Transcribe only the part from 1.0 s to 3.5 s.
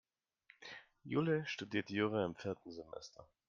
Jule studiert Jura im vierten Semester.